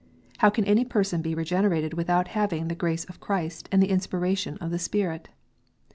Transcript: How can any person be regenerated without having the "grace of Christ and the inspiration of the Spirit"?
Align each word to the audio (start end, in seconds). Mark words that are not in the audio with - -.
How 0.39 0.49
can 0.49 0.65
any 0.65 0.83
person 0.83 1.21
be 1.21 1.35
regenerated 1.35 1.93
without 1.93 2.29
having 2.29 2.69
the 2.69 2.73
"grace 2.73 3.05
of 3.05 3.19
Christ 3.19 3.69
and 3.71 3.83
the 3.83 3.89
inspiration 3.91 4.57
of 4.57 4.71
the 4.71 4.79
Spirit"? 4.79 5.29